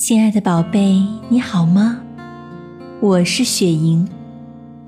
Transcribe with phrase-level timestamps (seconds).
[0.00, 2.00] 亲爱的宝贝，你好吗？
[3.02, 4.08] 我是雪莹，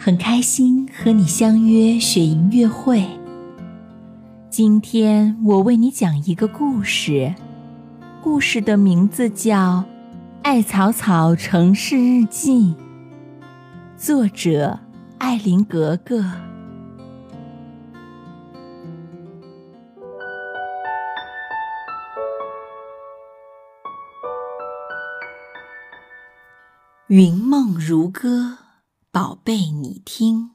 [0.00, 3.04] 很开心和你相约雪莹约会。
[4.48, 7.34] 今天我为你讲一个故事，
[8.22, 9.80] 故事的名字叫
[10.40, 12.74] 《艾草草城市日记》，
[13.98, 14.80] 作者
[15.18, 16.24] 艾琳格格。
[27.14, 28.56] 云梦如歌，
[29.10, 30.52] 宝贝，你听。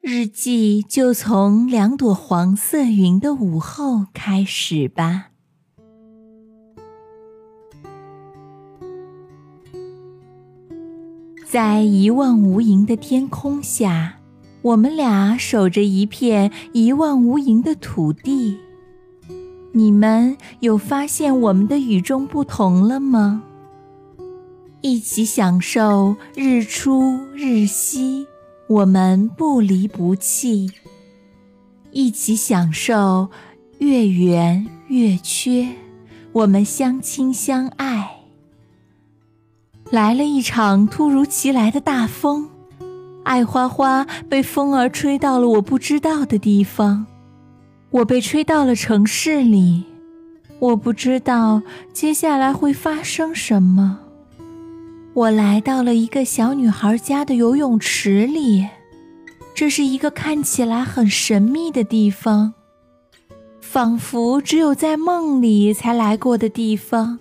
[0.00, 5.29] 日记就从两朵黄色云的午后开始吧。
[11.50, 14.20] 在一望无垠的天空下，
[14.62, 18.56] 我们俩守着一片一望无垠的土地。
[19.72, 23.42] 你们有发现我们的与众不同了吗？
[24.80, 28.28] 一起享受日出日息，
[28.68, 30.68] 我们不离不弃；
[31.90, 33.28] 一起享受
[33.78, 35.68] 月圆月缺，
[36.30, 38.19] 我们相亲相爱。
[39.90, 42.48] 来了一场突如其来的大风，
[43.24, 47.06] 爱花花被风儿吹到了我不知道的地方，
[47.90, 49.82] 我被吹到了城市里，
[50.60, 53.98] 我不知道接下来会发生什么。
[55.12, 58.68] 我来到了一个小女孩家的游泳池里，
[59.56, 62.54] 这是一个看起来很神秘的地方，
[63.60, 67.18] 仿佛只有在梦里才来过的地方。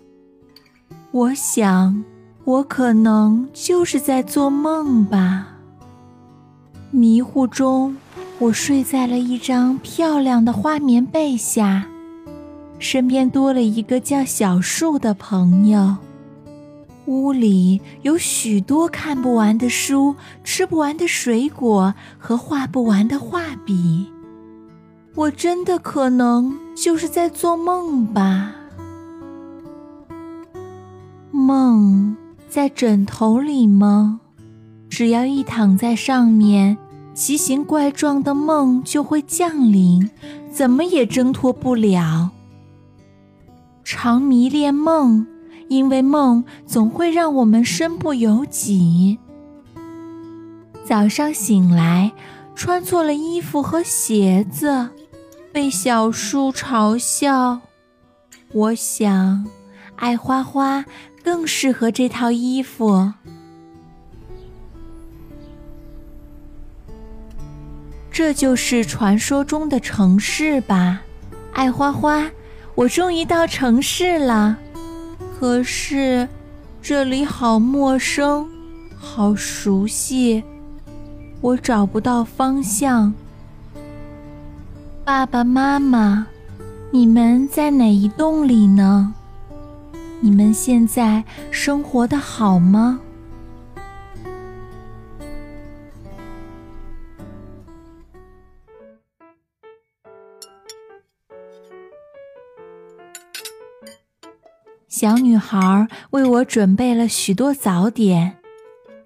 [1.10, 2.04] 我想。
[2.50, 5.50] 我可能就是在做梦吧。
[6.90, 7.96] 迷糊中，
[8.40, 11.86] 我睡在了一张漂亮的花棉被下，
[12.80, 15.98] 身边多了一个叫小树的朋友。
[17.06, 24.12] 屋里有许多看不完的书、吃不完的水果和画不完的画笔。
[25.14, 28.56] 我真的可能就是在做梦吧？
[31.30, 32.18] 梦。
[32.50, 34.22] 在枕头里吗？
[34.90, 36.76] 只要一躺在上面，
[37.14, 40.10] 奇形怪状的梦就会降临，
[40.52, 42.32] 怎么也挣脱不了。
[43.84, 45.28] 常迷恋梦，
[45.68, 49.20] 因为梦总会让我们身不由己。
[50.84, 52.12] 早上醒来，
[52.56, 54.90] 穿错了衣服和鞋子，
[55.54, 57.62] 被小树嘲笑。
[58.54, 59.46] 我想，
[59.98, 60.84] 爱花花。
[61.30, 63.14] 更适合这套衣服。
[68.12, 71.02] 这就是传说中的城市吧，
[71.54, 72.32] 爱花花。
[72.74, 74.58] 我终于到城市了，
[75.40, 76.28] 可是
[76.82, 78.50] 这里好陌生，
[78.98, 80.44] 好熟悉，
[81.42, 83.14] 我找不到方向。
[85.06, 86.26] 爸爸妈妈，
[86.90, 89.14] 你们在哪一栋里呢？
[90.22, 93.02] 你们现在生活的好吗？
[104.88, 108.38] 小女孩为我准备了许多早点，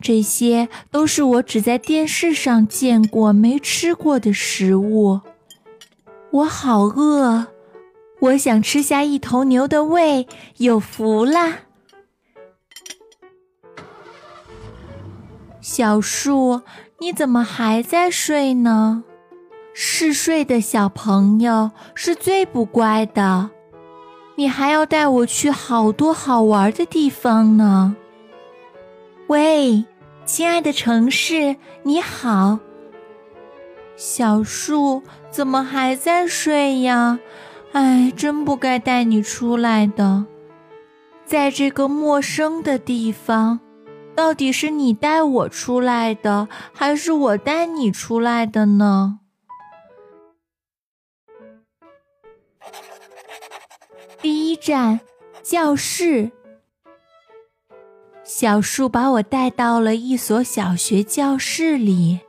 [0.01, 5.21] 这些都是我只在电视上见过、没吃过的食物。
[6.31, 7.52] 我好饿。
[8.23, 10.25] 我想吃下一头牛的胃，
[10.55, 11.57] 有福啦！
[15.59, 16.61] 小树，
[16.99, 19.03] 你怎么还在睡呢？
[19.73, 23.49] 嗜睡的小朋友是最不乖的。
[24.35, 27.93] 你还要带我去好多好玩的地方呢。
[29.27, 29.83] 喂，
[30.25, 32.59] 亲爱的城市，你好。
[33.97, 37.19] 小树怎么还在睡呀？
[37.73, 40.25] 哎，真不该带你出来的，
[41.25, 43.59] 在这个陌生的地方，
[44.15, 49.19] 到底是你带我出来的，还是我带你出来的呢？
[54.21, 54.99] 第一站，
[55.41, 56.31] 教室。
[58.23, 62.19] 小树把我带到了一所小学教室里，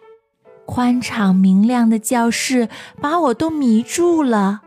[0.64, 4.62] 宽敞明亮的教室把我都迷住了。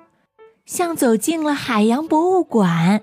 [0.68, 3.02] 像走进了海洋博物馆。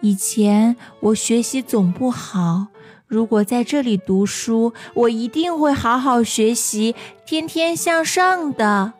[0.00, 2.66] 以前我学习总不好，
[3.06, 8.94] 如果在这里读书，我一定会好好学习，天天向上的。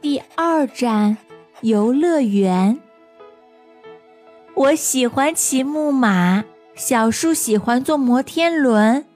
[0.00, 1.16] 第二站，
[1.60, 2.78] 游乐园。
[4.54, 6.44] 我喜欢骑木马，
[6.74, 9.06] 小树喜欢坐摩天轮。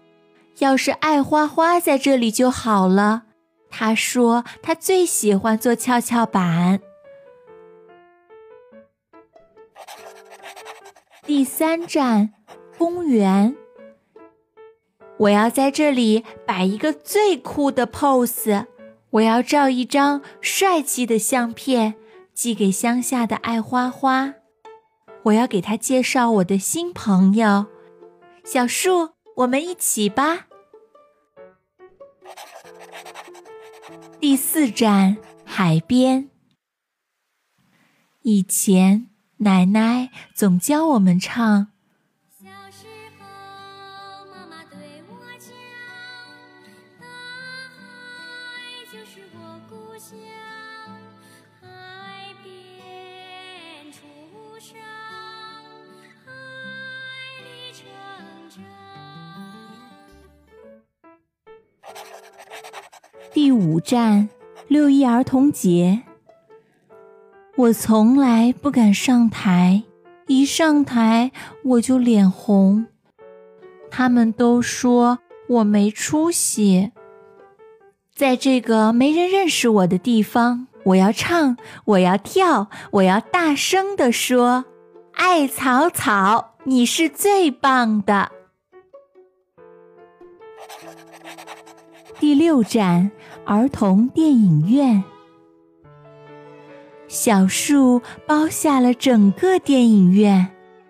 [0.60, 3.24] 要是爱花花在这里就好了。
[3.70, 6.80] 他说他最喜欢坐跷跷板。
[11.24, 12.32] 第三站，
[12.78, 13.56] 公园。
[15.18, 18.66] 我要在这里摆一个最酷的 pose。
[19.10, 21.94] 我要照一张帅气的相片，
[22.34, 24.34] 寄给乡下的爱花花。
[25.24, 27.66] 我要给他介绍我的新朋友，
[28.44, 29.10] 小树。
[29.36, 30.46] 我们一起吧。
[34.18, 36.30] 第四站，海边。
[38.22, 41.68] 以前奶奶总教我们唱。
[42.42, 42.86] 小时
[43.18, 43.24] 候，
[44.32, 44.78] 妈妈对
[45.08, 45.52] 我讲，
[46.98, 47.06] 大
[47.76, 47.76] 海
[48.90, 50.16] 就是我故乡，
[51.60, 53.98] 海边出
[54.58, 54.76] 生，
[63.36, 64.30] 第五站，
[64.66, 66.00] 六一儿童节。
[67.54, 69.82] 我从来不敢上台，
[70.26, 72.86] 一上台我就脸红。
[73.90, 75.18] 他们都说
[75.50, 76.92] 我没出息。
[78.14, 84.64] 在这个没人认识我的地方，我要唱，我要跳，我要大声地说
[85.12, 88.32] ：“艾草草，你是最棒的。”
[92.18, 93.12] 第六站，
[93.46, 95.02] 儿童电影院。
[97.06, 100.48] 小树包下了整个电影院，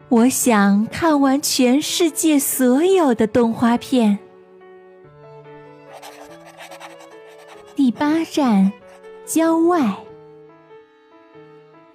[0.09, 4.19] 我想看完全世界所有的动画片。
[7.75, 8.73] 第八站，
[9.27, 9.95] 郊外。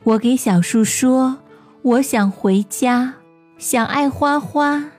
[0.03, 1.39] 我给小树说
[1.81, 3.15] ：“我想回家，
[3.57, 4.91] 想爱花花。”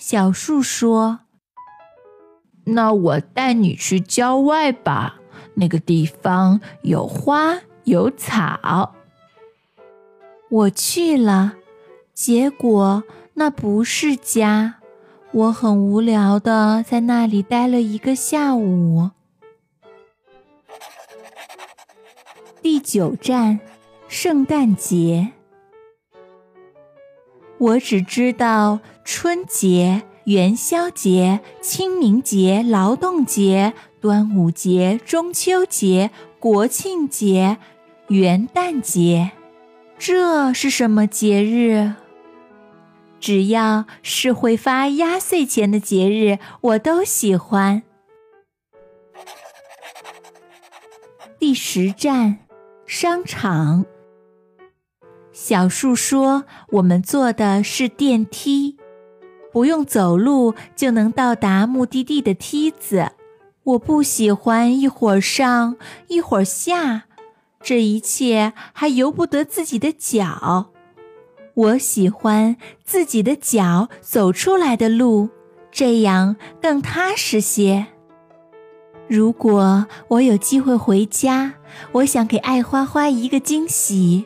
[0.00, 1.20] 小树说。
[2.64, 5.20] 那我带你去郊外吧，
[5.54, 8.94] 那个地方有花有草。
[10.48, 11.54] 我去了，
[12.12, 14.76] 结果那不是家，
[15.32, 19.10] 我很无聊的在那里待了一个下午。
[22.62, 23.60] 第九站，
[24.08, 25.32] 圣诞节。
[27.58, 30.02] 我只知道春节。
[30.24, 37.58] 元宵节、清明节、劳动节、端午节、中秋节、国庆节、
[38.08, 39.32] 元旦节，
[39.98, 41.92] 这是什么节日？
[43.20, 47.82] 只要是会发压岁钱的节日，我都喜欢。
[51.38, 52.38] 第十站，
[52.86, 53.84] 商场。
[55.32, 58.78] 小树说：“我们坐的是电梯。”
[59.54, 63.12] 不用走路就能到达目的地的梯子，
[63.62, 65.76] 我不喜欢一会儿上
[66.08, 67.04] 一会儿下，
[67.62, 70.72] 这一切还由不得自己的脚。
[71.54, 75.28] 我喜欢自己的脚走出来的路，
[75.70, 77.86] 这样更踏实些。
[79.06, 81.54] 如果我有机会回家，
[81.92, 84.24] 我想给爱花花一个惊喜，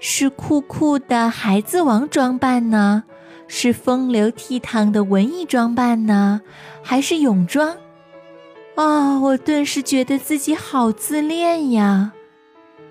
[0.00, 3.04] 是酷酷的孩子王装扮呢。
[3.48, 6.42] 是风流倜傥的文艺装扮呢，
[6.82, 7.76] 还是泳装？
[8.76, 12.12] 哦，我顿时觉得自己好自恋呀！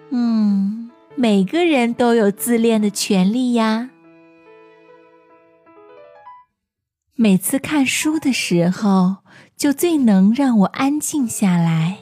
[0.09, 3.91] 嗯，每个人都有自恋的权利呀。
[7.15, 9.17] 每次看书的时候，
[9.55, 11.99] 就最能让我安静下来，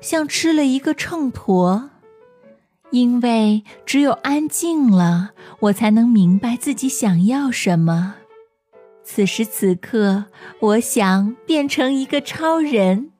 [0.00, 1.88] 像吃了一个秤砣。
[2.94, 8.14] 因为只有安静了，我才能明白自己想要什么。
[9.02, 10.26] 此时此刻，
[10.60, 13.10] 我想变成一个超人，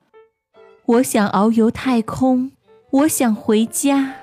[0.86, 2.52] 我想遨游太空，
[2.90, 4.14] 我想回家。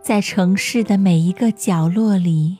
[0.00, 2.56] 在城市的每一个角落里，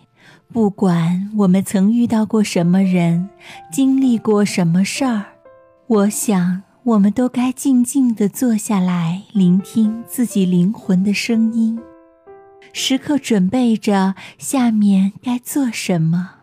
[0.53, 3.31] 不管我们曾遇到过什么人，
[3.73, 5.25] 经历过什么事儿。
[5.87, 11.79] 我想，我们都该静静地坐下来，聆听自己灵魂的声音，
[12.73, 16.37] 时刻准备着下面该做什么。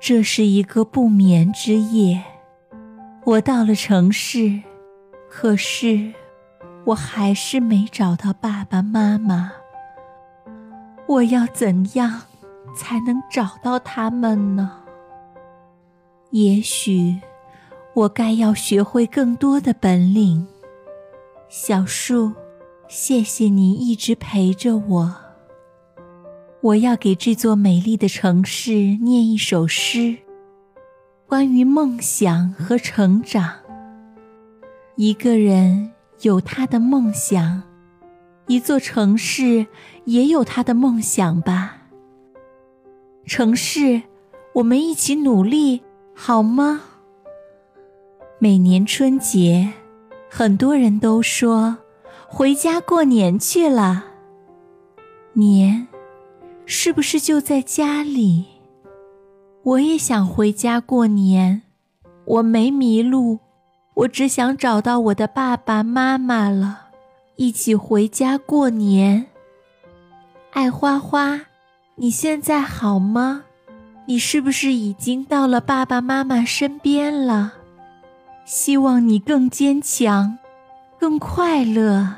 [0.00, 2.24] 这是一个不眠之夜。
[3.24, 4.62] 我到了城市，
[5.28, 6.14] 可是
[6.86, 9.52] 我还是没找到爸爸妈妈。
[11.06, 12.22] 我要怎样
[12.74, 14.72] 才能找到他们呢？
[16.30, 17.18] 也许
[17.98, 20.46] 我该要学会更多的本领。
[21.48, 22.32] 小树，
[22.86, 25.16] 谢谢你一直陪着我。
[26.60, 30.16] 我要给这座美丽的城市念一首诗，
[31.26, 33.52] 关于梦想和成长。
[34.94, 35.90] 一个人
[36.20, 37.64] 有他的梦想，
[38.46, 39.66] 一座城市
[40.04, 41.88] 也有他的梦想吧。
[43.26, 44.02] 城市，
[44.54, 45.82] 我们一起努力，
[46.14, 46.82] 好吗？
[48.40, 49.72] 每年春节。
[50.30, 51.78] 很多人都说
[52.28, 54.04] 回家过年去了。
[55.32, 55.88] 年，
[56.64, 58.44] 是不是就在家里？
[59.64, 61.62] 我也想回家过年。
[62.26, 63.40] 我没迷路，
[63.94, 66.90] 我只想找到我的爸爸妈妈了，
[67.36, 69.26] 一起回家过年。
[70.52, 71.40] 爱花花，
[71.96, 73.42] 你现在好吗？
[74.06, 77.54] 你是不是已经到了爸爸妈妈身边了？
[78.48, 80.38] 希望你更坚强，
[80.98, 82.14] 更快乐。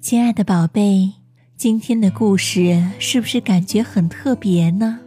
[0.00, 1.12] 亲爱的宝贝，
[1.56, 5.03] 今天的故事是不是感觉很特别呢？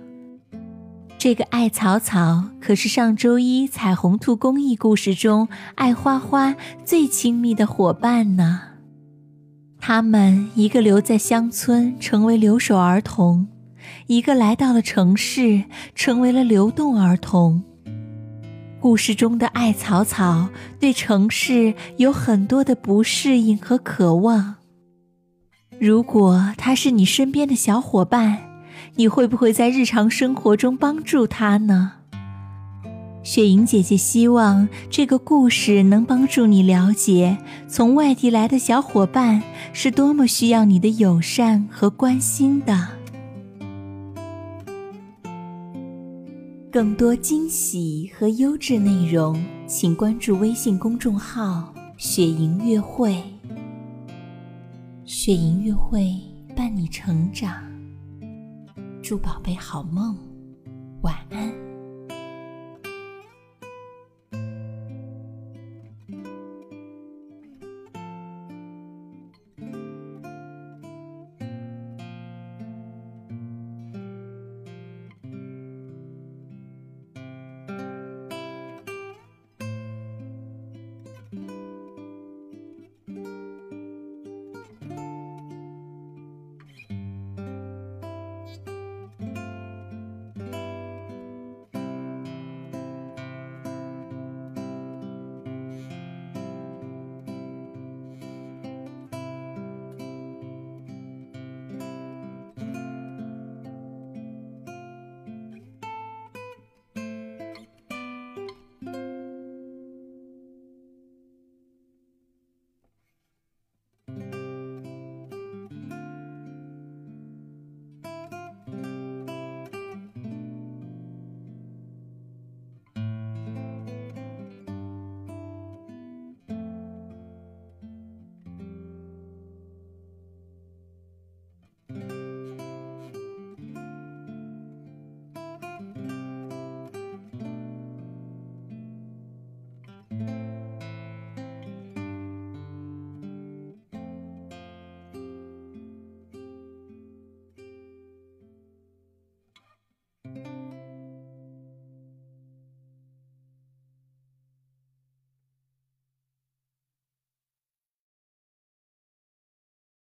[1.19, 6.55] 这个艾草草可是上周一彩虹兔公益故事中爱花花
[6.85, 8.61] 最亲密的伙伴呢。
[9.79, 13.47] 他们一个留在乡村，成为留守儿童；
[14.05, 15.63] 一个来到了城市，
[15.95, 17.63] 成为了流动儿童。
[18.79, 24.55] 故事中的艾草草对城市有很多的不适应和渴望。
[25.79, 28.46] 如果他是你身边的小伙伴。
[28.95, 31.93] 你会不会在日常生活中帮助他呢？
[33.23, 39.43] 雪莹姐姐希望这个故事能帮助你了解，从外地来的小伙伴
[39.73, 42.87] 是多么需要你的友善和关心的。
[46.71, 53.21] 更多惊喜和优质内容，请关注微信公众号“雪莹月会”。
[55.03, 56.15] 雪莹月会
[56.55, 57.66] 伴你成长。
[59.07, 60.17] 祝宝贝好梦
[61.01, 61.56] 晚安。